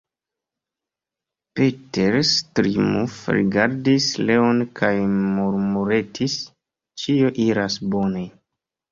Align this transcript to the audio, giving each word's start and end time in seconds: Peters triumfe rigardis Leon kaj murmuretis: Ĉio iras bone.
Peters 1.57 2.29
triumfe 2.59 3.35
rigardis 3.35 4.07
Leon 4.29 4.63
kaj 4.79 4.89
murmuretis: 5.19 6.39
Ĉio 7.03 7.29
iras 7.45 7.77
bone. 7.97 8.25